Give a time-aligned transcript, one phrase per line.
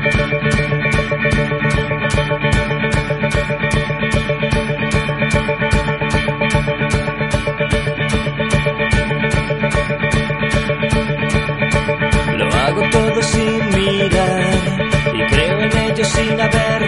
[0.00, 0.06] Lo
[12.46, 14.54] hago todo sin mirar
[15.14, 16.79] y creo en ello sin haber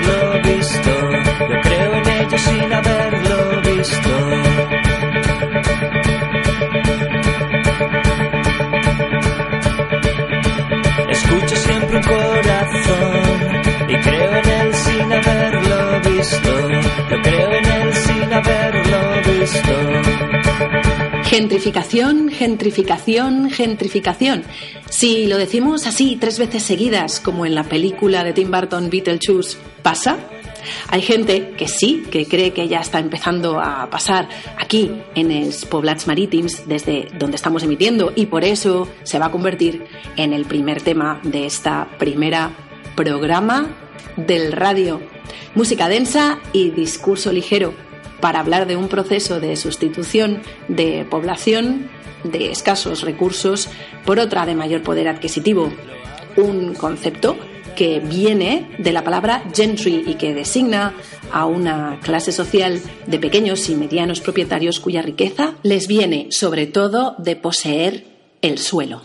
[21.33, 24.43] Gentrificación, gentrificación, gentrificación.
[24.91, 29.57] Si lo decimos así tres veces seguidas, como en la película de Tim Burton Beetlejuice,
[29.83, 30.19] ¿pasa?
[30.89, 34.29] Hay gente que sí, que cree que ya está empezando a pasar
[34.59, 39.31] aquí en els Poblats Marítims, desde donde estamos emitiendo, y por eso se va a
[39.31, 39.87] convertir
[40.19, 42.51] en el primer tema de esta primera
[42.95, 43.75] programa
[44.19, 45.01] del radio.
[45.55, 47.73] Música densa y discurso ligero
[48.23, 51.91] para hablar de un proceso de sustitución de población
[52.23, 53.69] de escasos recursos
[54.07, 55.71] por otra de mayor poder adquisitivo.
[56.37, 57.37] Un concepto
[57.77, 60.95] que viene de la palabra gentry y que designa
[61.33, 67.17] a una clase social de pequeños y medianos propietarios cuya riqueza les viene sobre todo
[67.19, 68.05] de poseer
[68.41, 69.03] el suelo.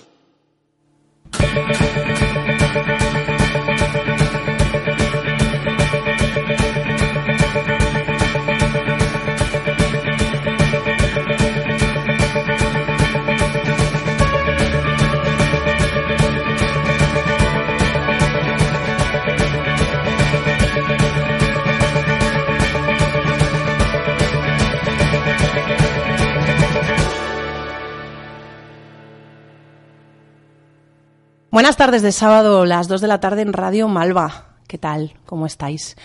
[31.58, 34.46] Buenas tardes de sábado, las 2 de la tarde en Radio Malva.
[34.68, 35.16] ¿Qué tal?
[35.26, 35.98] ¿Cómo estáis?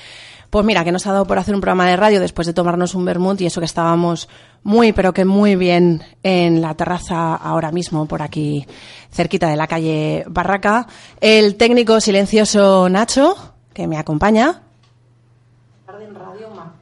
[0.48, 2.94] Pues mira, que nos ha dado por hacer un programa de radio después de tomarnos
[2.94, 4.30] un vermut y eso que estábamos
[4.62, 8.66] muy, pero que muy bien en la terraza ahora mismo, por aquí,
[9.10, 10.86] cerquita de la calle Barraca.
[11.20, 13.36] El técnico silencioso Nacho,
[13.74, 14.62] que me acompaña.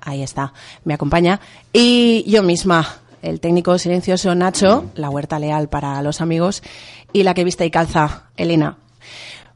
[0.01, 0.53] Ahí está,
[0.85, 1.41] me acompaña.
[1.73, 2.87] Y yo misma,
[3.23, 6.63] el técnico silencioso Nacho, la huerta leal para los amigos,
[7.13, 8.79] y la que viste y calza, Elena.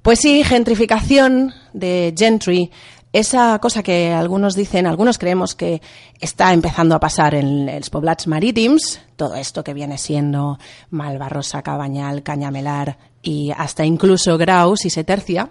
[0.02, 2.70] Pues sí, gentrificación de gentry,
[3.14, 5.80] esa cosa que algunos dicen, algunos creemos que
[6.20, 10.58] está empezando a pasar en los poblats marítims, todo esto que viene siendo
[10.90, 15.48] Malvarrosa, Cabañal, Cañamelar y hasta incluso Graus y Setercia.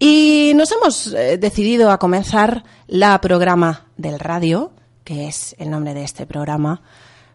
[0.00, 4.72] Y nos hemos eh, decidido a comenzar la programa del radio,
[5.04, 6.82] que es el nombre de este programa,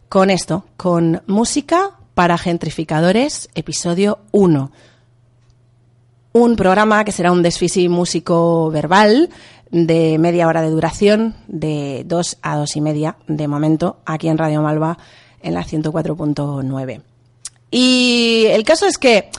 [0.09, 4.73] con esto, con música para gentrificadores, episodio 1.
[6.33, 9.29] Un programa que será un desfisi músico verbal
[9.71, 14.37] de media hora de duración, de dos a dos y media de momento, aquí en
[14.37, 14.97] Radio Malva,
[15.41, 17.01] en la 104.9.
[17.71, 19.29] Y el caso es que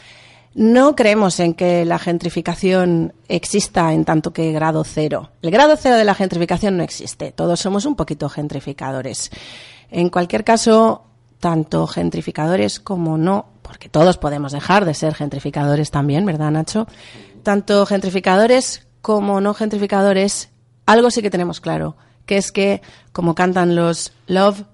[0.55, 5.29] no creemos en que la gentrificación exista en tanto que grado cero.
[5.43, 7.31] El grado cero de la gentrificación no existe.
[7.31, 9.31] Todos somos un poquito gentrificadores.
[9.91, 11.10] En cualquier caso,
[11.41, 16.87] tanto gentrificadores como no, porque todos podemos dejar de ser gentrificadores también, ¿verdad, Nacho?
[17.43, 20.51] Tanto gentrificadores como no gentrificadores,
[20.87, 21.97] algo sí que tenemos claro,
[22.27, 24.65] que es que, como cantan los Love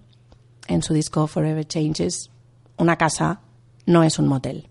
[0.66, 2.30] en su disco Forever Changes,
[2.76, 3.40] una casa
[3.86, 4.68] no es un motel.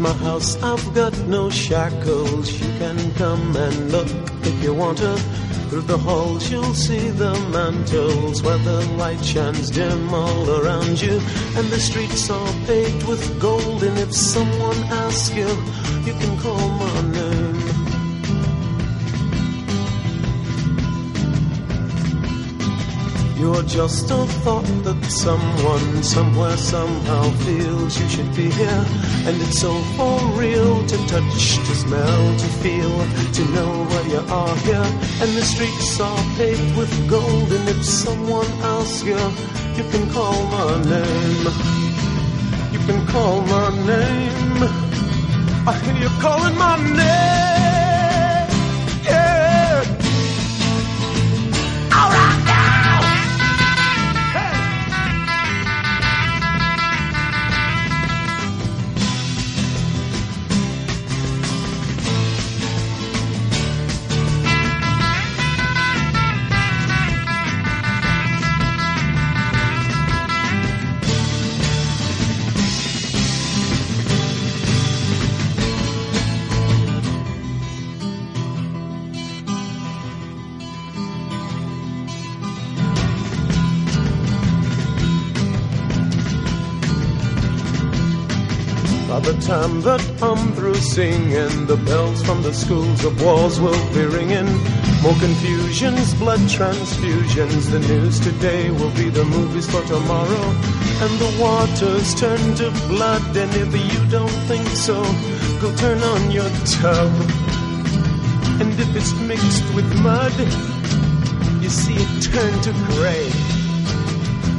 [0.00, 2.52] My house, I've got no shackles.
[2.52, 4.08] You can come and look
[4.42, 5.16] if you want to.
[5.68, 11.20] Through the halls, you'll see the mantles where the light shines dim all around you.
[11.56, 13.82] And the streets are paved with gold.
[13.82, 15.48] And if someone asks you,
[16.06, 16.89] you can call my
[23.40, 28.84] You're just a thought that someone, somewhere, somehow feels you should be here.
[29.24, 32.92] And it's so for real to touch, to smell, to feel,
[33.36, 34.90] to know where you are here.
[35.22, 37.50] And the streets are paved with gold.
[37.50, 39.16] And if someone asks you,
[39.74, 41.46] you can call my name.
[42.74, 44.68] You can call my name.
[45.66, 47.49] I hear you calling my name.
[89.60, 94.50] Time that I'm through singing, the bells from the schools of walls will be ringing.
[95.02, 97.70] More confusions, blood transfusions.
[97.70, 100.46] The news today will be the movies for tomorrow.
[101.04, 103.36] And the waters turn to blood.
[103.36, 104.96] And if you don't think so,
[105.60, 107.12] go turn on your tub.
[108.60, 110.36] And if it's mixed with mud,
[111.62, 113.28] you see it turn to gray.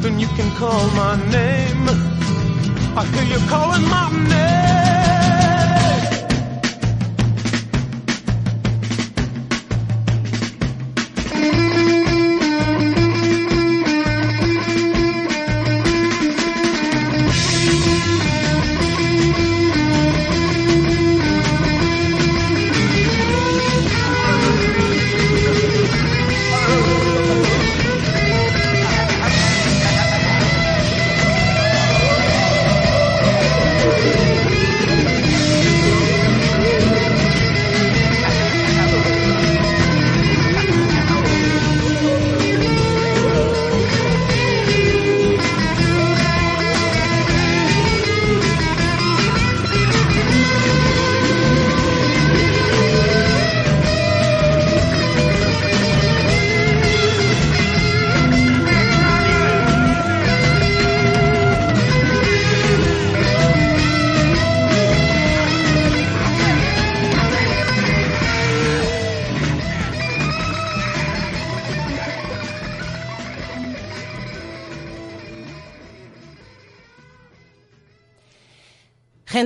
[0.03, 1.85] Then you can call my name.
[2.99, 4.80] I hear you calling my name.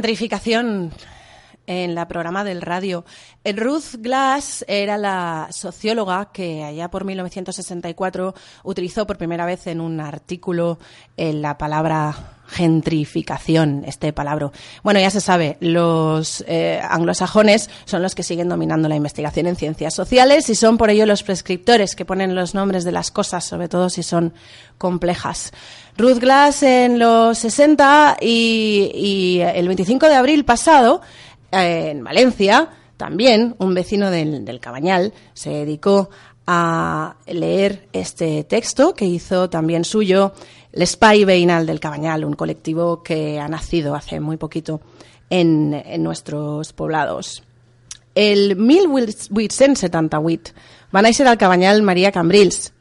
[0.06, 0.92] Gentrificación
[1.66, 3.06] en la programa del radio.
[3.54, 8.34] Ruth Glass era la socióloga que allá por 1964
[8.64, 10.80] utilizó por primera vez en un artículo
[11.16, 14.52] en la palabra gentrificación, este palabra.
[14.84, 19.56] Bueno, ya se sabe, los eh, anglosajones son los que siguen dominando la investigación en
[19.56, 23.46] ciencias sociales y son por ello los prescriptores que ponen los nombres de las cosas,
[23.46, 24.34] sobre todo si son
[24.78, 25.52] complejas.
[25.98, 31.02] Ruth Glass en los 60 y, y el 25 de abril pasado,
[31.52, 36.10] eh, en Valencia, también un vecino del, del Cabañal se dedicó
[36.48, 40.34] a leer este texto que hizo también suyo
[40.74, 44.82] l'Espai Veïnal del Cabañal, un colectivo que ha nacido hace muy poquito
[45.30, 47.44] en, en nuestros poblados.
[48.14, 50.54] El 1878
[50.96, 52.72] va néixer al Cabanyal Maria Cambrils,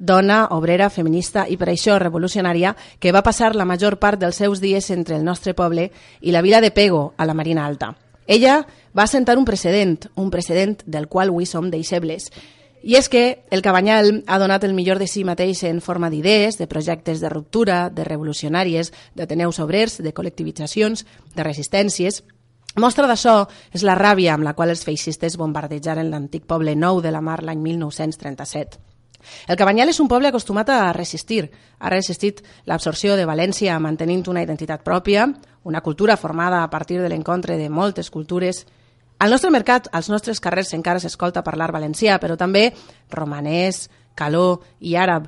[0.00, 4.58] dona, obrera, feminista i per això revolucionària que va passar la major part dels seus
[4.62, 5.90] dies entre el nostre poble
[6.20, 7.94] i la vila de Pego, a la Marina Alta.
[8.26, 8.66] Ella
[8.96, 12.30] va assentar un precedent, un precedent del qual avui som deixebles,
[12.82, 16.56] i és que el Cabanyal ha donat el millor de si mateix en forma d'idees,
[16.56, 21.04] de projectes de ruptura, de revolucionàries, d'ateneus obrers, de col·lectivitzacions,
[21.36, 22.22] de resistències.
[22.80, 27.12] Mostra d'això és la ràbia amb la qual els feixistes bombardejaren l'antic poble nou de
[27.12, 28.80] la Mar l'any 1937.
[29.48, 31.50] El Cabanyal és un poble acostumat a resistir.
[31.78, 35.26] Ha resistit l'absorció de València mantenint una identitat pròpia,
[35.64, 38.64] una cultura formada a partir de l'encontre de moltes cultures.
[39.20, 42.70] Al nostre mercat, als nostres carrers encara s'escolta parlar valencià, però també
[43.12, 45.26] romanès, caló i àrab.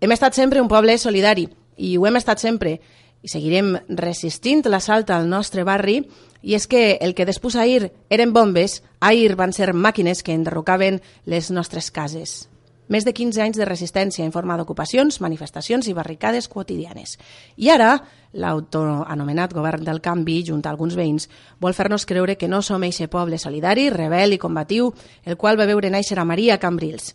[0.00, 1.44] Hem estat sempre un poble solidari
[1.76, 2.78] i ho hem estat sempre
[3.22, 5.98] i seguirem resistint l'assalt al nostre barri
[6.40, 11.02] i és que el que després ahir eren bombes, ahir van ser màquines que enderrocaven
[11.26, 12.48] les nostres cases.
[12.92, 17.14] Més de 15 anys de resistència en forma d'ocupacions, manifestacions i barricades quotidianes.
[17.56, 17.94] I ara,
[18.36, 21.30] l'autoanomenat govern del canvi, junt a alguns veïns,
[21.62, 24.90] vol fer-nos creure que no som eixe poble solidari, rebel i combatiu,
[25.24, 27.14] el qual va veure néixer a Maria Cambrils.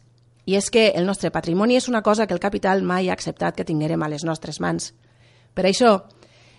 [0.50, 3.54] I és que el nostre patrimoni és una cosa que el capital mai ha acceptat
[3.54, 4.96] que tinguérem a les nostres mans.
[5.54, 5.94] Per això,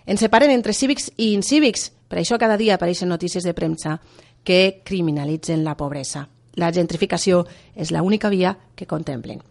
[0.05, 1.89] ens separen entre cívics i incívics.
[2.07, 3.99] Per això cada dia apareixen notícies de premsa
[4.45, 7.43] que criminalitzen la pobresa la gentrificació
[7.75, 9.41] és l'única via que contemplen.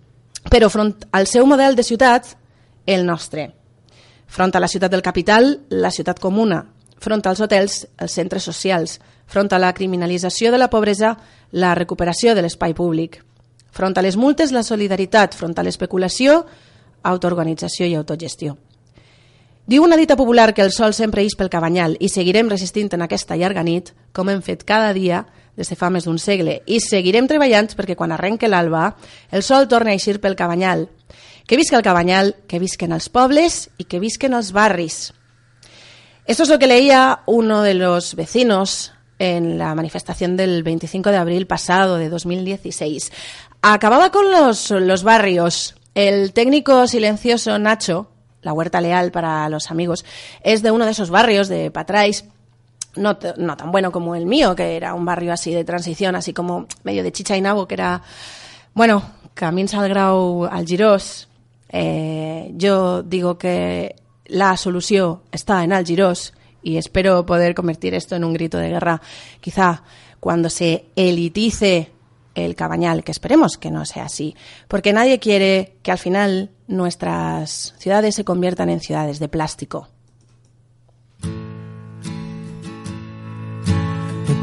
[0.49, 2.35] Però front al seu model de ciutat,
[2.87, 3.51] el nostre.
[4.27, 6.63] Front a la ciutat del capital, la ciutat comuna.
[6.99, 8.99] Front als hotels, els centres socials.
[9.27, 11.17] Front a la criminalització de la pobresa,
[11.53, 13.23] la recuperació de l'espai públic.
[13.71, 15.35] Front a les multes, la solidaritat.
[15.35, 16.45] Front a l'especulació,
[17.03, 18.57] autoorganització i autogestió.
[19.69, 23.05] Diu una dita popular que el sol sempre ix pel cabanyal i seguirem resistint en
[23.05, 25.27] aquesta llarga nit, com hem fet cada dia
[25.59, 28.93] des de fa més d'un segle, i seguirem treballant perquè quan arrenque l'alba
[29.35, 30.87] el sol torni a eixir pel cabanyal.
[31.49, 35.13] Que visca el cabanyal, que visquen els pobles i que visquen els barris.
[36.29, 41.17] Esto es lo que leía uno de los vecinos en la manifestación del 25 de
[41.17, 43.11] abril pasado de 2016.
[43.63, 45.75] Acababa con los, los barrios.
[45.95, 48.11] El técnico silencioso Nacho,
[48.43, 50.05] la huerta leal para los amigos,
[50.45, 52.27] es de uno de esos barrios de Patrais
[52.99, 56.67] no, tan bueno como el mío, que era un barrio así de transición, así como
[56.83, 58.03] medio de chicha y nabo, que era,
[58.75, 59.03] bueno,
[59.35, 61.29] camins al grau al Girós.
[61.71, 63.95] Eh, digo que
[64.27, 68.69] la solució està en el Girós y espero poder convertir esto en un grito de
[68.69, 69.01] guerra.
[69.41, 69.83] Quizá
[70.21, 71.93] cuando se elitice
[72.35, 74.37] el cabañal, que esperemos que no sea así,
[74.69, 79.89] porque nadie quiere que al final nuestras ciudades se conviertan en ciudades de plástico.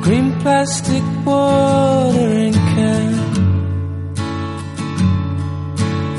[0.05, 3.13] Green plastic watering can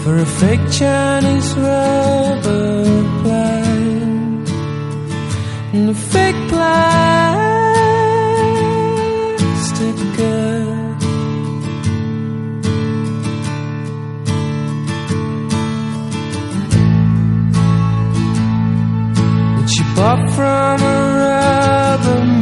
[0.03, 2.85] for a fake Chinese rubber
[3.23, 4.49] plant
[5.73, 7.37] and a fake plastic
[10.17, 10.75] girl.
[19.55, 22.36] That she bought from a rubber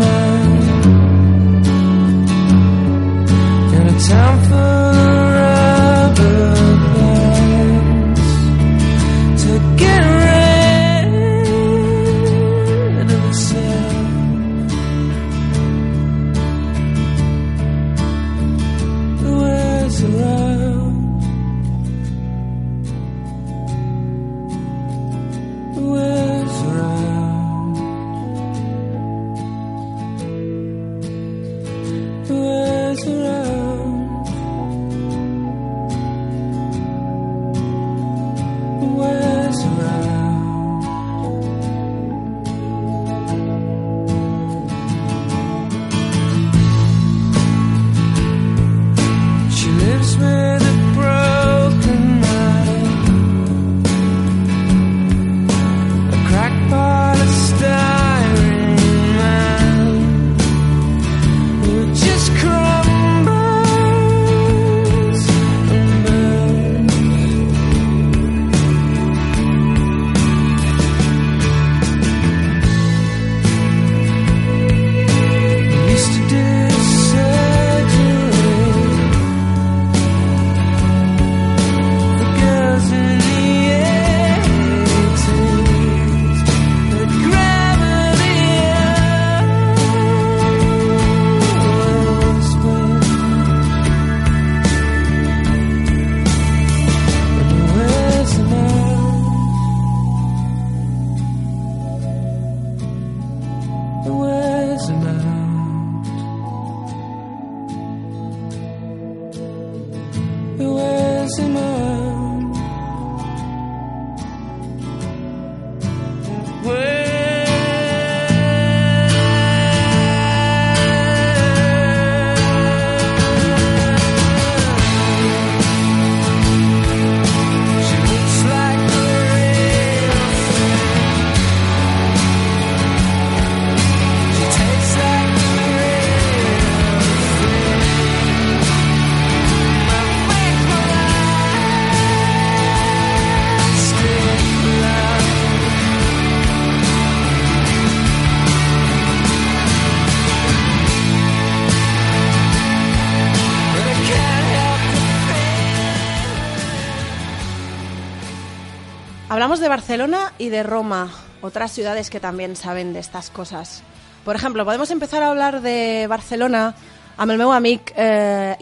[159.44, 161.10] Hablamos de Barcelona y de Roma,
[161.42, 163.82] otras ciudades que también saben de estas cosas.
[164.24, 166.74] Por ejemplo, podemos empezar a hablar de Barcelona
[167.18, 168.56] amb el meu amic eh,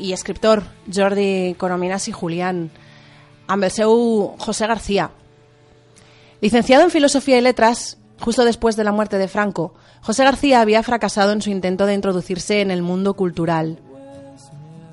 [0.92, 2.72] Jordi Corominas i Julián,
[3.46, 5.12] amb José García.
[6.40, 10.82] Licenciado en Filosofía y Letras, justo después de la muerte de Franco, José García había
[10.82, 13.78] fracasado en su intento de introducirse en el mundo cultural.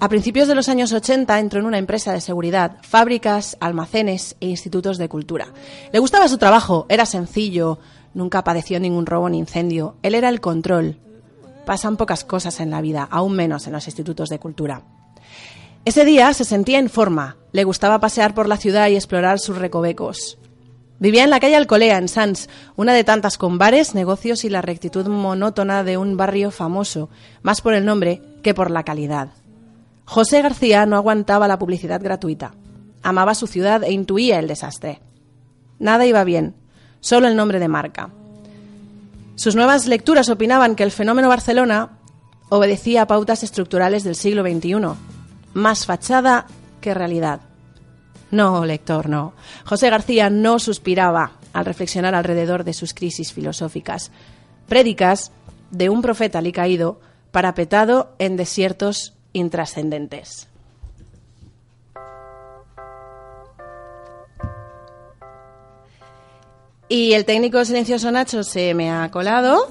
[0.02, 4.48] A principios de los años 80 entró en una empresa de seguridad, fábricas, almacenes e
[4.48, 5.48] institutos de cultura.
[5.92, 7.80] Le gustaba su trabajo, era sencillo,
[8.14, 9.98] nunca padeció ningún robo ni incendio.
[10.02, 11.00] Él era el control.
[11.66, 14.84] Pasan pocas cosas en la vida, aún menos en los institutos de cultura.
[15.84, 19.58] Ese día se sentía en forma, le gustaba pasear por la ciudad y explorar sus
[19.58, 20.38] recovecos.
[21.00, 24.62] Vivía en la calle Alcolea, en Sants, una de tantas con bares, negocios y la
[24.62, 27.10] rectitud monótona de un barrio famoso,
[27.42, 29.32] más por el nombre que por la calidad.
[30.10, 32.56] José García no aguantaba la publicidad gratuita.
[33.04, 35.02] Amaba su ciudad e intuía el desastre.
[35.78, 36.56] Nada iba bien,
[37.00, 38.10] solo el nombre de marca.
[39.36, 42.00] Sus nuevas lecturas opinaban que el fenómeno Barcelona
[42.50, 44.78] obedecía a pautas estructurales del siglo XXI,
[45.54, 46.48] más fachada
[46.82, 47.42] que realidad.
[48.32, 49.34] No, lector, no.
[49.64, 54.10] José García no suspiraba al reflexionar alrededor de sus crisis filosóficas.
[54.68, 55.32] Prédicas
[55.70, 57.00] de un profeta alicaído
[57.32, 60.48] parapetado en desiertos intrascendentes.
[66.88, 69.68] Y el técnico silencioso Nacho se me ha colado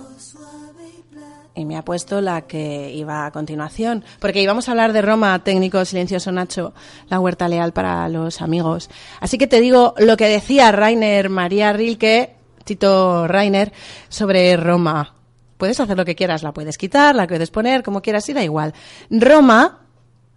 [1.58, 5.42] y me ha puesto la que iba a continuación, porque íbamos a hablar de Roma,
[5.42, 6.72] técnico silencioso Nacho,
[7.08, 8.88] la huerta leal para los amigos.
[9.20, 13.72] Así que te digo lo que decía Rainer María Rilke, Tito Rainer,
[14.08, 15.17] sobre Roma.
[15.58, 18.42] Puedes hacer lo que quieras, la puedes quitar, la puedes poner, como quieras, y da
[18.42, 18.72] igual.
[19.10, 19.80] Roma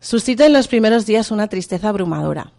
[0.01, 2.51] suscita en los primeros días una tristeza abrumadora,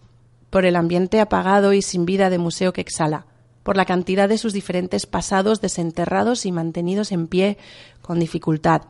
[0.49, 3.27] por el ambiente apagado y sin vida de museo que exhala
[3.63, 7.59] por la cantidad de sus diferentes pasados desenterrados y mantenidos en pie
[8.01, 8.83] con dificultad,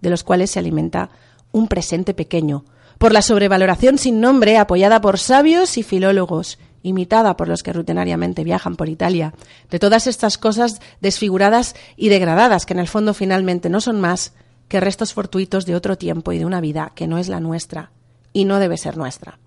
[0.00, 1.10] de los cuales se alimenta
[1.52, 2.64] un presente pequeño,
[2.98, 8.44] por la sobrevaloración sin nombre apoyada por sabios y filólogos, imitada por los que rutinariamente
[8.44, 9.34] viajan por Italia,
[9.70, 14.32] de todas estas cosas desfiguradas y degradadas que en el fondo finalmente no son más
[14.68, 17.90] que restos fortuitos de otro tiempo y de una vida que no es la nuestra
[18.32, 19.38] y no debe ser nuestra.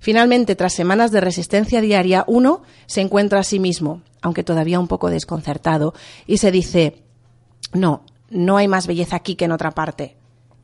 [0.00, 4.86] Finalmente, tras semanas de resistencia diaria, uno se encuentra a sí mismo, aunque todavía un
[4.86, 5.94] poco desconcertado,
[6.26, 7.02] y se dice,
[7.72, 10.16] no, no hay más belleza aquí que en otra parte.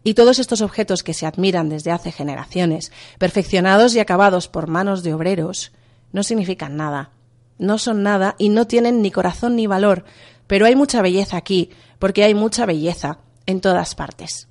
[0.05, 5.03] Y todos estos objetos que se admiran desde hace generaciones, perfeccionados y acabados por manos
[5.03, 5.73] de obreros,
[6.13, 7.11] no significan nada.
[7.59, 10.05] No son nada y no tienen ni corazón ni valor,
[10.47, 14.49] pero hay mucha belleza aquí, porque hay mucha belleza en todas partes.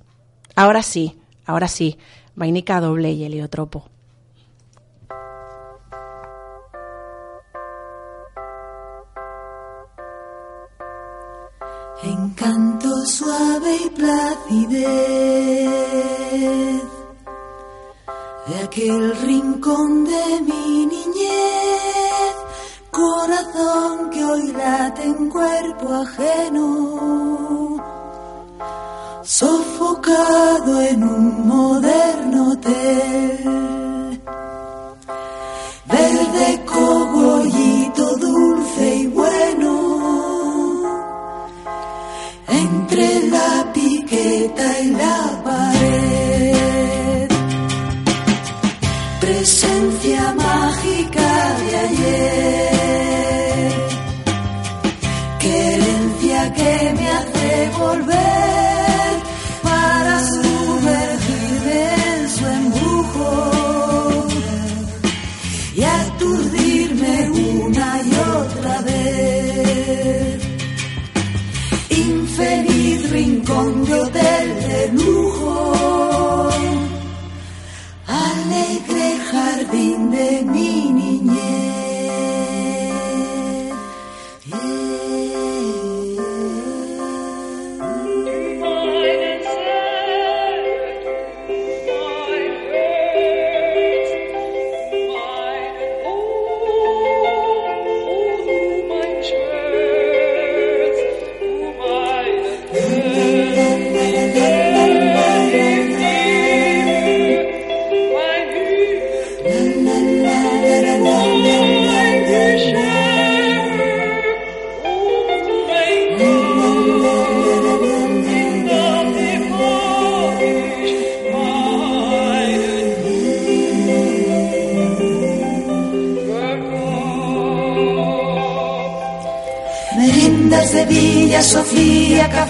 [0.54, 1.98] Ahora sí, ahora sí,
[2.34, 3.90] vainica doble y heliotropo.
[12.02, 14.80] Encanto suave y placidez
[18.50, 22.34] de aquel rincón de mi niñez,
[22.90, 27.76] corazón que hoy late en cuerpo ajeno,
[29.22, 33.79] sofocado en un moderno hotel,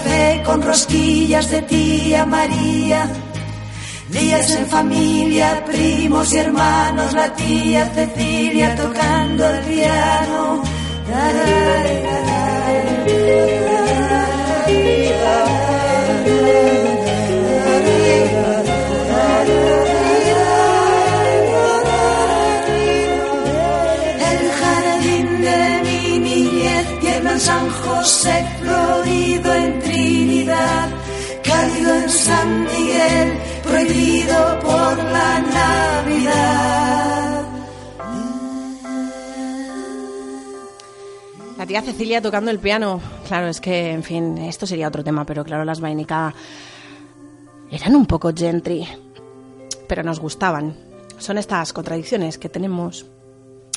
[0.01, 3.09] café con rosquillas de tía María.
[4.09, 10.63] Días en familia, primos y hermanos, la tía Cecilia tocando el piano.
[24.29, 28.45] El jardín de mi niñez, tierno en San José,
[32.31, 36.61] San Miguel, prohibido por la Navidad.
[41.57, 43.01] La tía Cecilia tocando el piano.
[43.27, 46.33] Claro, es que, en fin, esto sería otro tema, pero claro, las vainica
[47.69, 48.87] eran un poco gentry,
[49.89, 50.77] pero nos gustaban.
[51.17, 53.05] Son estas contradicciones que tenemos.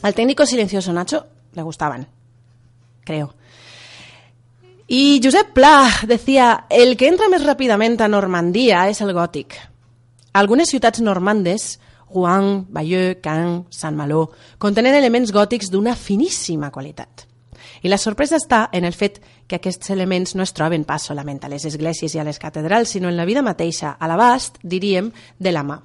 [0.03, 2.07] Al técnico silencioso Nacho le gustaban,
[3.05, 3.35] creo.
[4.87, 9.57] Y Josep Pla decía, el que entra més ràpidament a Normandia és el gòtic.
[10.37, 11.79] Algunes ciutats normandes,
[12.13, 17.25] Rouen, Bayeux, Caen, Sant Malo, contenen elements gòtics d'una finíssima qualitat.
[17.81, 21.41] I la sorpresa està en el fet que aquests elements no es troben pas solament
[21.45, 25.13] a les esglésies i a les catedrals, sinó en la vida mateixa, a l'abast, diríem,
[25.41, 25.81] de la mà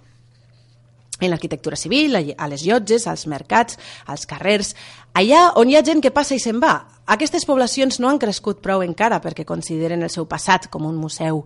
[1.28, 4.76] en l'arquitectura civil, a les llotges, als mercats, als carrers,
[5.14, 6.88] allà on hi ha gent que passa i se'n va.
[7.10, 11.44] Aquestes poblacions no han crescut prou encara perquè consideren el seu passat com un museu.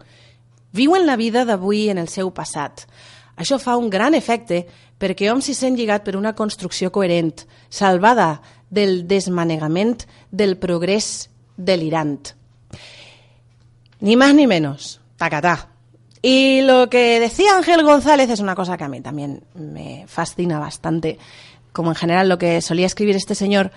[0.74, 2.88] Viuen la vida d'avui en el seu passat.
[3.38, 4.66] Això fa un gran efecte
[5.00, 12.34] perquè hom s'hi sent lligat per una construcció coherent, salvada del desmanegament del progrés delirant.
[14.00, 15.00] Ni más ni menos.
[15.18, 15.73] Tacatá.
[16.26, 20.58] Y lo que decía Ángel González es una cosa que a mí también me fascina
[20.58, 21.20] bastante,
[21.74, 23.72] como en general lo que solía escribir este señor.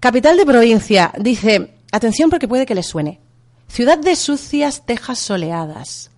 [0.00, 3.20] Capital de provincia, dice, atención porque puede que le suene.
[3.68, 6.10] Ciudad de sucias tejas soleadas.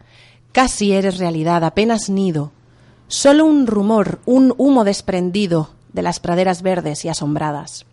[0.50, 2.50] Casi eres realidad, apenas nido.
[3.06, 7.86] Solo un rumor, un humo desprendido de las praderas verdes y asombradas.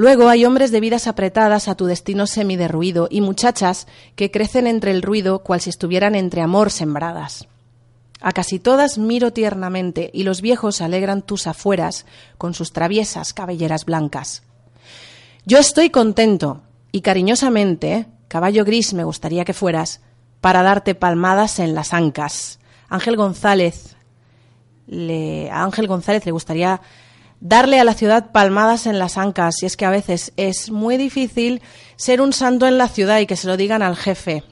[0.00, 3.86] Luego hay hombres de vidas apretadas a tu destino semiderruido y muchachas
[4.16, 7.48] que crecen entre el ruido cual si estuvieran entre amor sembradas.
[8.18, 12.06] A casi todas miro tiernamente y los viejos alegran tus afueras
[12.38, 14.42] con sus traviesas cabelleras blancas.
[15.44, 20.00] Yo estoy contento y cariñosamente, caballo gris me gustaría que fueras,
[20.40, 22.58] para darte palmadas en las ancas.
[22.88, 23.96] Ángel González,
[24.86, 26.80] le, a Ángel González le gustaría
[27.40, 29.62] darle a la ciudad palmadas en las ancas.
[29.62, 31.62] Y es que a veces es muy difícil
[31.96, 34.44] ser un santo en la ciudad y que se lo digan al jefe.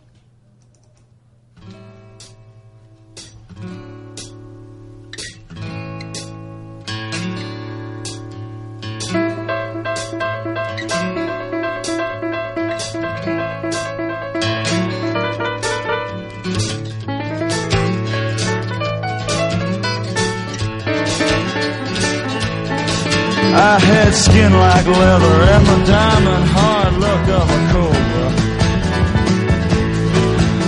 [23.54, 28.28] I had skin like leather and the diamond hard look of a cobra.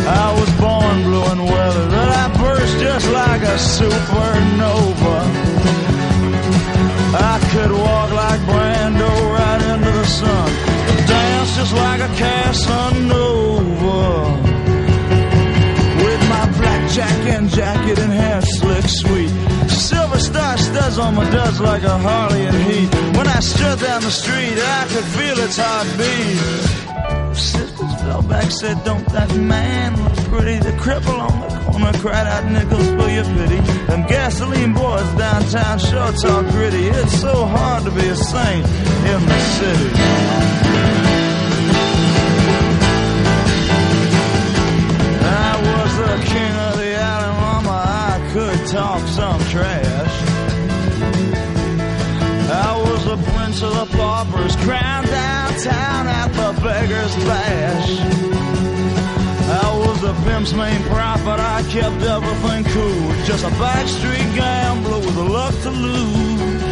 [0.08, 5.16] I was born blue and weathered, and I burst just like a supernova.
[7.12, 8.09] I could walk
[21.12, 22.94] my duds like a Harley and Heat.
[23.16, 26.80] When I strut down the street, I could feel its heartbeat.
[27.36, 30.58] Sisters fell back, said, Don't that man look pretty?
[30.58, 33.60] The cripple on the corner cried out, Nickels for your pity.
[33.86, 36.86] Them gasoline boys downtown sure talk gritty.
[36.88, 38.66] It's so hard to be a saint
[39.12, 39.90] in the city.
[45.22, 47.76] I was the king of the alley, mama.
[47.86, 50.29] I could talk some trash.
[53.10, 57.98] The prince of the paupers, crowned downtown at the beggar's bash.
[59.50, 61.40] I was the pimp's main prophet.
[61.40, 63.24] I kept everything cool.
[63.24, 66.62] Just a backstreet gambler with a luck to lose.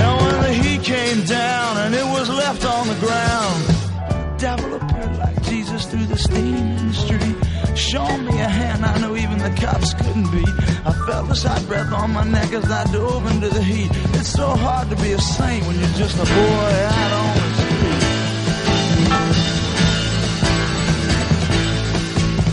[0.00, 3.64] And when the heat came down and it was left on the ground,
[4.08, 7.36] the devil appeared like Jesus through the steam in the street.
[7.74, 10.48] Showing me a hand I knew even the cops couldn't beat.
[10.84, 13.90] I felt this hot breath on my neck as I dove into the heat.
[14.18, 17.54] It's so hard to be a saint when you're just a boy out on the
[17.54, 18.12] street.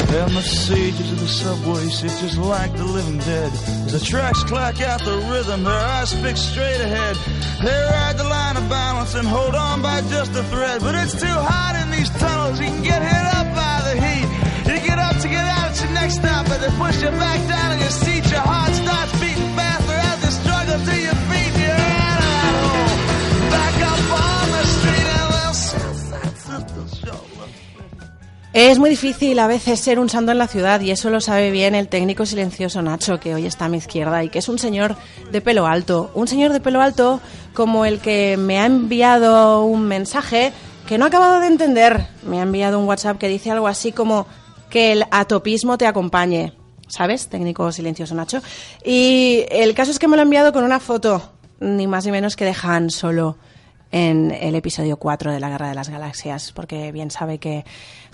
[0.09, 3.51] And the sages of the subway sit just like the living dead.
[3.85, 7.15] As the tracks clack out the rhythm, their eyes fixed straight ahead.
[7.61, 10.81] They ride the line of balance and hold on by just a thread.
[10.81, 14.28] But it's too hot in these tunnels, you can get hit up by the heat.
[28.51, 31.51] Es muy difícil a veces ser un santo en la ciudad y eso lo sabe
[31.51, 34.57] bien el técnico silencioso Nacho, que hoy está a mi izquierda y que es un
[34.57, 34.95] señor
[35.31, 36.11] de pelo alto.
[36.15, 37.21] Un señor de pelo alto
[37.53, 40.51] como el que me ha enviado un mensaje
[40.87, 42.07] que no he acabado de entender.
[42.23, 44.25] Me ha enviado un WhatsApp que dice algo así como
[44.69, 46.53] que el atopismo te acompañe.
[46.87, 47.27] ¿Sabes?
[47.27, 48.41] Técnico silencioso Nacho.
[48.83, 52.11] Y el caso es que me lo ha enviado con una foto, ni más ni
[52.11, 53.37] menos que de Han solo
[53.91, 57.63] en el episodio 4 de la Guerra de las Galaxias, porque bien sabe que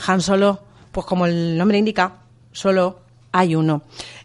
[0.06, 0.60] Han Solo,
[0.92, 2.18] pues como el nombre indica,
[2.52, 3.00] solo
[3.32, 3.84] hay uno.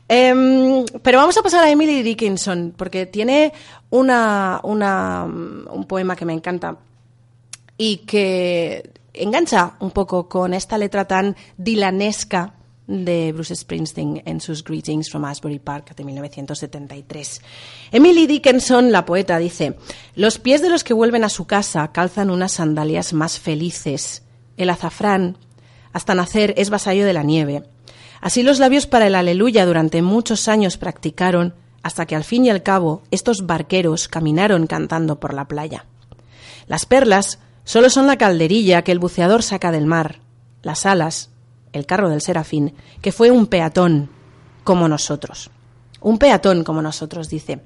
[0.08, 3.52] Em, pero vamos a pasar a Emily Dickinson, porque tiene
[3.90, 6.76] una, una, un poema que me encanta
[7.76, 12.55] y que engancha un poco con esta letra tan dilanesca
[12.90, 17.40] de Bruce Springsteen en sus Greetings from Asbury Park de 1973.
[17.92, 19.77] Emily Dickinson, la poeta, dice,
[20.16, 24.25] Los pies de los que vuelven a su casa calzan unas sandalias más felices.
[24.57, 25.38] El azafrán,
[25.92, 27.62] hasta nacer, es vasallo de la nieve.
[28.20, 32.51] Así los labios para el aleluya durante muchos años practicaron, hasta que al fin y
[32.51, 35.87] al cabo estos barqueros caminaron cantando por la playa.
[36.66, 37.38] Las perlas
[37.70, 40.18] Solo son la calderilla que el buceador saca del mar,
[40.64, 41.30] las alas,
[41.72, 44.11] el carro del serafín, que fue un peatón
[44.64, 45.52] como nosotros.
[46.00, 47.61] Un peatón como nosotros, dice.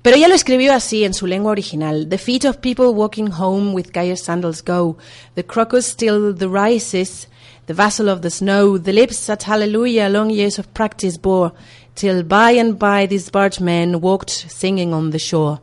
[0.00, 2.08] Pero ella lo escribió así en su lengua original.
[2.08, 4.96] The feet of people walking home with gay sandals go.
[5.34, 7.28] The crocus still the rises.
[7.66, 8.78] The vassal of the snow.
[8.78, 11.52] The lips that hallelujah long years of practice bore.
[11.94, 15.60] Till by and by these bargemen walked singing on the shore.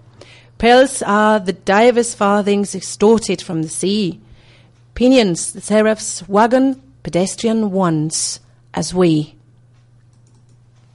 [0.59, 4.19] Pearls are the divers' farthings extorted from the sea.
[4.93, 8.41] Pinions, the seraphs, wagon, pedestrian wands,
[8.73, 9.35] as we.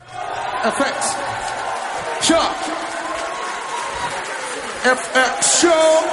[0.03, 1.15] FX.
[2.21, 2.57] Chuck.
[4.85, 6.11] FX show.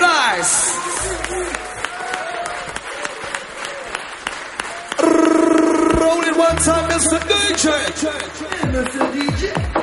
[0.00, 0.74] Nice.
[6.00, 7.20] Roll it one time, Mr.
[7.30, 7.66] DJ.
[8.72, 9.12] Mr.
[9.12, 9.79] DJ.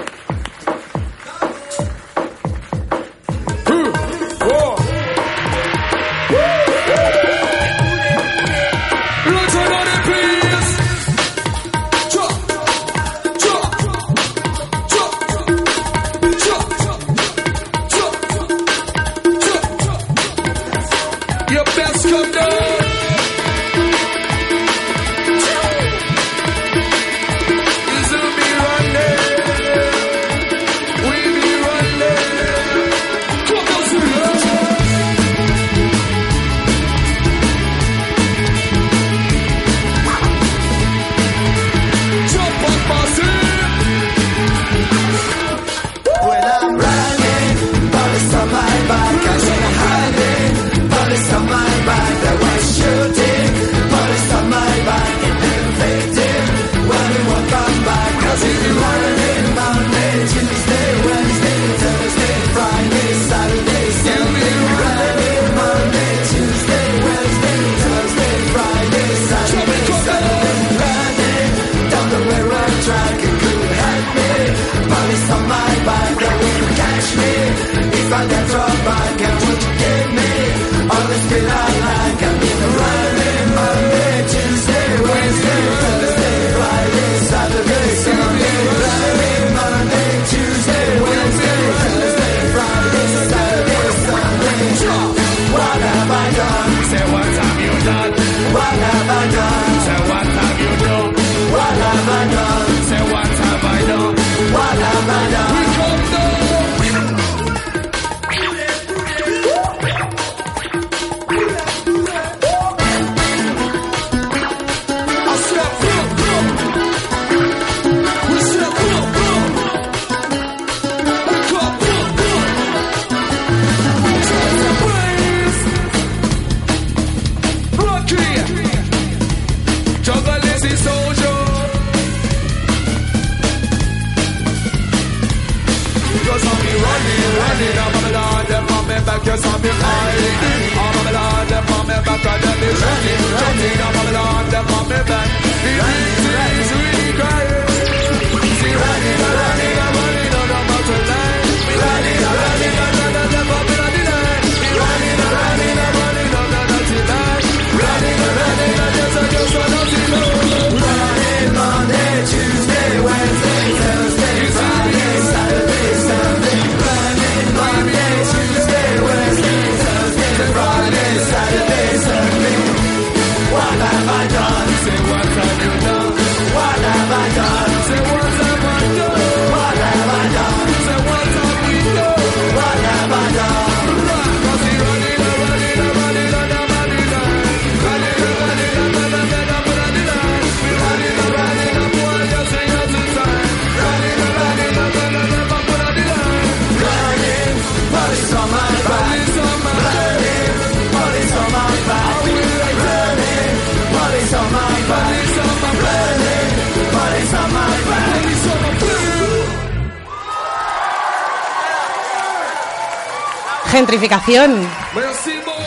[213.78, 214.68] Gentrificación.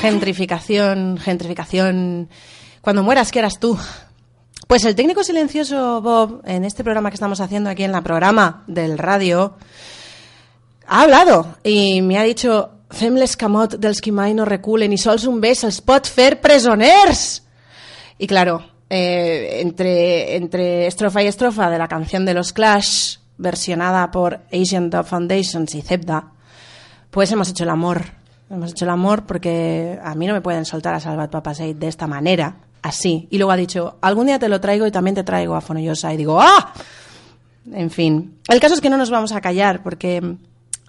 [0.00, 2.28] Gentrificación, gentrificación.
[2.80, 3.78] Cuando mueras, ¿qué eras tú?
[4.66, 8.64] Pues el técnico silencioso Bob, en este programa que estamos haciendo aquí en la programa
[8.66, 9.54] del radio,
[10.88, 15.28] ha hablado y me ha dicho Fem l'escamot del qui mai no reculen ni sols
[15.30, 17.44] un bes els pot fer presoners.
[18.18, 18.58] Y claro,
[18.90, 24.90] eh, entre, entre estrofa y estrofa de la canción de los Clash, versionada por Asian
[24.90, 26.32] Dub Foundations y Zebda,
[27.10, 28.04] pues hemos hecho el amor.
[28.50, 31.88] Hemos hecho el amor porque a mí no me pueden soltar a Salvat Papaseit de
[31.88, 33.28] esta manera, así.
[33.30, 36.12] Y luego ha dicho, algún día te lo traigo y también te traigo a Fonollosa.
[36.12, 36.72] Y digo, ¡ah!
[37.72, 40.36] En fin, el caso es que no nos vamos a callar porque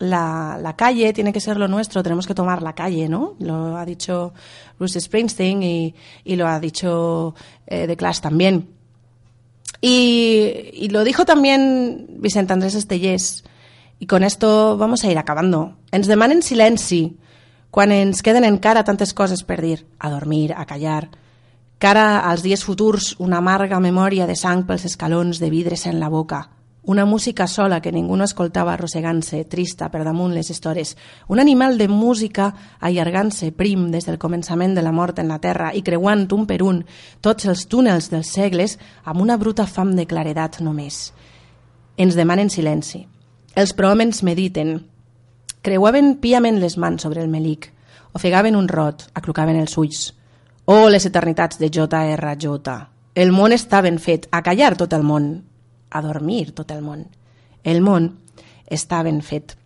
[0.02, 3.36] la, calle tiene que ser lo nuestro, tenemos que tomar la calle, ¿no?
[3.40, 4.34] Lo ha dicho
[4.80, 7.36] Bruce Springsteen y, y lo ha dicho
[7.68, 8.70] eh, The Clash también.
[9.80, 13.44] Y, y, lo dijo también Vicente Andrés Estellés.
[14.02, 15.78] I con esto vamos a ir acabando.
[15.94, 17.20] Ens demanen silenci
[17.70, 19.86] quan ens queden encara tantes coses per dir.
[20.00, 21.12] A dormir, a callar.
[21.78, 26.10] Cara als dies futurs, una amarga memòria de sang pels escalons de vidres en la
[26.10, 26.50] boca
[26.84, 30.96] una música sola que ningú no escoltava arrossegant-se, trista, per damunt les estores.
[31.30, 32.48] Un animal de música
[32.80, 36.62] allargant-se prim des del començament de la mort en la terra i creuant un per
[36.66, 36.84] un
[37.22, 41.12] tots els túnels dels segles amb una bruta fam de claredat només.
[41.98, 43.06] Ens demanen silenci.
[43.56, 44.78] Els prohòmens mediten.
[45.62, 47.68] Creuaven piament les mans sobre el melic.
[48.16, 50.14] Ofegaven un rot, aclucaven els ulls.
[50.66, 52.78] Oh, les eternitats de J.R.J.
[53.16, 55.34] El món està ben fet, a callar tot el món,
[55.92, 57.06] a dormir tot el món.
[57.64, 58.08] El món
[58.72, 59.58] està ben fet.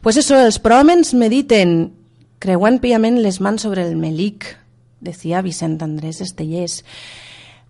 [0.00, 1.90] Pues eso, els pròmens mediten,
[2.38, 4.54] creuant piament les mans sobre el melic,
[5.00, 6.84] decía Vicent Andrés Estellés.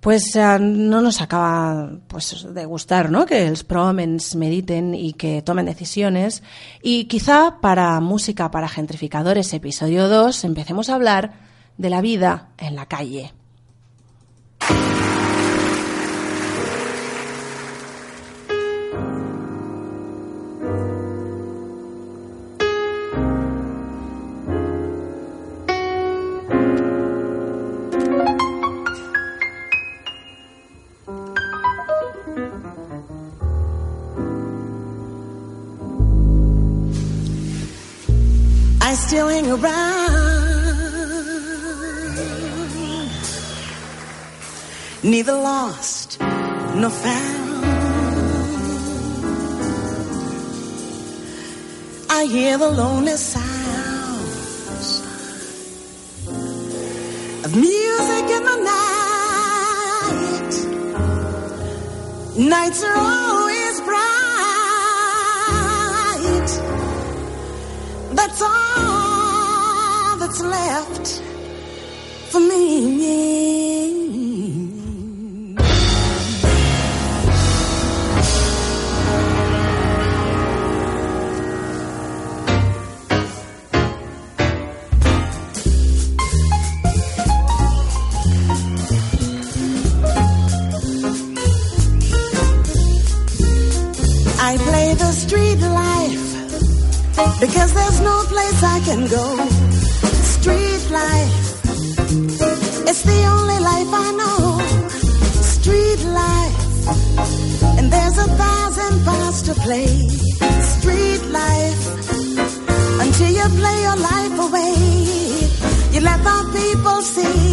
[0.01, 3.27] Pues uh, no nos acaba pues, de gustar ¿no?
[3.27, 6.43] que los promens mediten y que tomen decisiones.
[6.83, 11.33] Y quizá para Música para Gentrificadores, episodio 2, empecemos a hablar
[11.77, 13.33] de la vida en la calle.
[45.03, 47.65] Neither lost nor found.
[52.11, 55.03] I hear the lonely sounds
[57.45, 60.55] of music in the night.
[62.37, 63.99] Nights are always bright.
[68.17, 71.23] That's all that's left
[72.33, 73.78] for me.
[98.89, 99.27] Can go
[100.35, 101.37] street life.
[102.89, 104.39] It's the only life I know.
[105.57, 106.59] Street life.
[107.79, 109.93] And there's a thousand parts to play.
[110.77, 111.83] Street life.
[113.05, 114.77] Until you play your life away.
[115.93, 117.45] You let the people see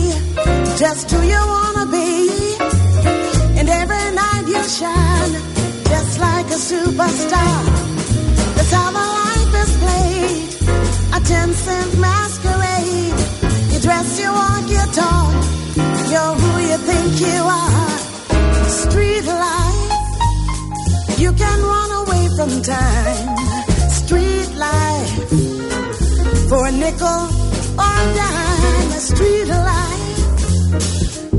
[0.84, 2.12] just who you wanna be.
[3.60, 5.34] And every night you shine
[5.91, 7.95] just like a superstar.
[11.28, 13.18] A cent masquerade.
[13.72, 15.34] You dress, you walk, you talk.
[16.12, 17.97] You're who you think you are.
[18.70, 19.91] Street life.
[21.18, 23.38] You can run away from time.
[23.89, 25.30] Street life.
[26.49, 27.22] For a nickel
[27.84, 28.91] or a dime.
[29.12, 30.12] Street life.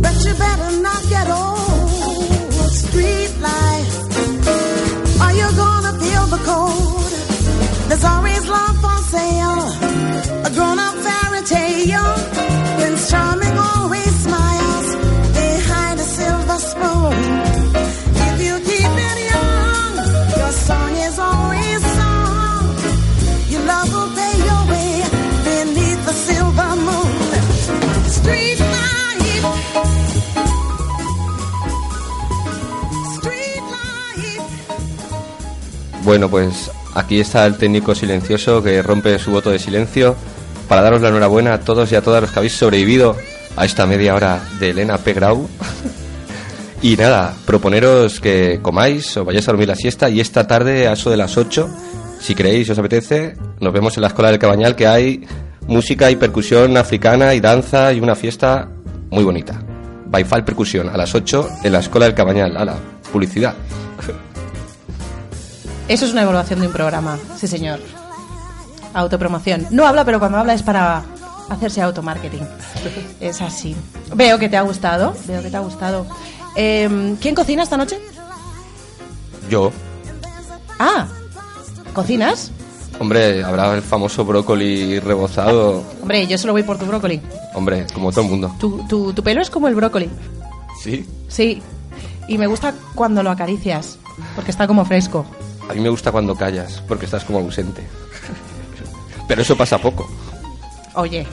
[0.02, 2.70] But you better not get old.
[2.82, 3.92] Street life.
[5.20, 7.06] Are you gonna feel the cold?
[7.88, 8.75] There's always love
[36.06, 40.14] Bueno, pues aquí está el técnico silencioso que rompe su voto de silencio
[40.68, 43.16] para daros la enhorabuena a todos y a todas los que habéis sobrevivido
[43.56, 45.12] a esta media hora de Elena P.
[45.14, 45.48] Grau.
[46.82, 50.92] Y nada, proponeros que comáis o vayáis a dormir la siesta y esta tarde a
[50.92, 51.68] eso de las 8,
[52.20, 55.26] si queréis, si os apetece, nos vemos en la Escuela del Cabañal que hay
[55.66, 58.68] música y percusión africana y danza y una fiesta
[59.10, 59.62] muy bonita.
[60.06, 62.56] Baifal Percusión a las 8 en la Escuela del Cabañal.
[62.56, 62.76] A la
[63.12, 63.54] publicidad.
[65.88, 67.78] Eso es una evaluación de un programa, sí señor.
[68.96, 69.66] Autopromoción.
[69.70, 71.04] No habla, pero cuando habla es para
[71.50, 72.42] hacerse automarketing.
[73.20, 73.76] Es así.
[74.14, 76.06] Veo que te ha gustado, veo que te ha gustado.
[76.54, 77.98] Em, ¿Quién cocina esta noche?
[79.50, 79.70] Yo,
[80.78, 81.06] Ah,
[81.94, 82.50] ¿cocinas?
[82.98, 85.82] hombre, habrá el famoso brócoli rebozado.
[86.00, 87.20] Hombre, yo solo voy por tu brócoli.
[87.54, 88.54] Hombre, como todo el mundo.
[88.58, 90.08] Tu, tu, tu pelo es como el brócoli.
[90.82, 91.06] Sí.
[91.28, 91.62] Sí.
[92.28, 93.98] Y me gusta cuando lo acaricias,
[94.34, 95.24] porque está como fresco.
[95.68, 97.82] A mí me gusta cuando callas, porque estás como ausente.
[99.28, 100.08] Pero eso pasa poco.
[100.94, 101.26] Oye,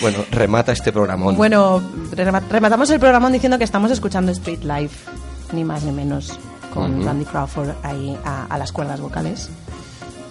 [0.00, 1.36] Bueno, remata este programón.
[1.36, 1.80] bueno,
[2.12, 5.10] rema- rematamos el programa diciendo que estamos escuchando Street Life,
[5.52, 6.38] ni más ni menos,
[6.74, 7.02] con.
[7.04, 9.48] Randy Crawford ahí a, a las cuerdas vocales.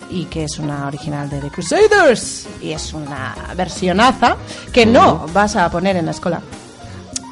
[0.08, 2.48] Y que es una original de The Crusaders.
[2.62, 4.38] Y es una versionaza
[4.72, 6.42] que no vas a poner en la escuela.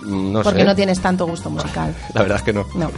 [0.05, 0.65] No porque sé.
[0.65, 1.95] no tienes tanto gusto musical.
[2.13, 2.65] La verdad es que no.
[2.75, 2.91] No.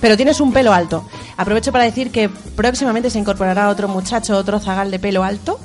[0.00, 1.04] Pero tienes un pelo alto.
[1.36, 5.58] Aprovecho para decir que próximamente se incorporará otro muchacho, otro zagal de pelo alto,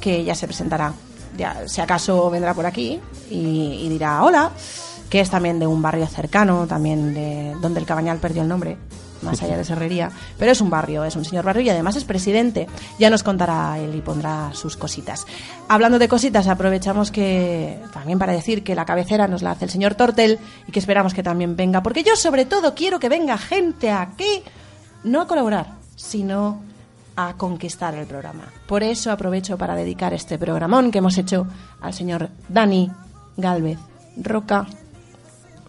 [0.00, 0.92] que ya se presentará.
[1.36, 3.00] Ya, si acaso vendrá por aquí
[3.30, 4.50] y, y dirá hola,
[5.08, 8.76] que es también de un barrio cercano, también de donde el Cabañal perdió el nombre,
[9.22, 10.10] más allá de Serrería.
[10.38, 12.66] Pero es un barrio, es un señor barrio y además es presidente.
[12.98, 15.26] Ya nos contará él y pondrá sus cositas.
[15.68, 19.70] Hablando de cositas, aprovechamos que también para decir que la cabecera nos la hace el
[19.70, 23.38] señor Tortel y que esperamos que también venga, porque yo sobre todo quiero que venga
[23.38, 24.42] gente aquí,
[25.04, 26.62] no a colaborar, sino
[27.16, 28.44] a conquistar el programa.
[28.66, 31.46] Por eso aprovecho para dedicar este programón que hemos hecho
[31.80, 32.90] al señor Dani
[33.36, 33.78] Galvez
[34.16, 34.66] Roca.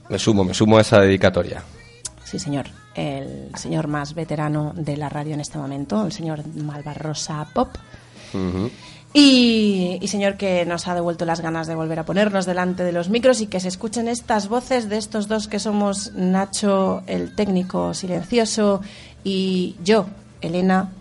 [0.10, 1.64] Me sumo, me sumo a esa dedicatoria.
[2.24, 2.79] Sí, señor.
[2.96, 7.70] El señor más veterano de la radio en este momento, el señor Malvarrosa Pop.
[9.12, 12.92] Y, y señor que nos ha devuelto las ganas de volver a ponernos delante de
[12.92, 17.36] los micros y que se escuchen estas voces de estos dos que somos Nacho, el
[17.36, 18.82] técnico silencioso,
[19.24, 20.06] y yo,
[20.42, 20.92] Elena,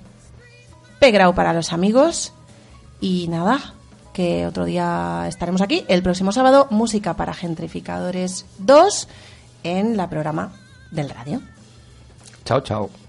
[0.98, 2.32] Pegrau para los amigos.
[3.00, 3.74] Y nada,
[4.12, 5.84] que otro día estaremos aquí.
[5.88, 9.08] El próximo sábado, música para gentrificadores 2
[9.62, 10.52] en la programa
[10.90, 11.40] del radio.
[12.48, 13.07] Chao, chao.